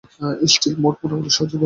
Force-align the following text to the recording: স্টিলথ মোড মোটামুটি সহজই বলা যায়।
স্টিলথ 0.51 0.77
মোড 0.83 0.95
মোটামুটি 1.01 1.31
সহজই 1.31 1.45
বলা 1.45 1.49
যায়। 1.49 1.59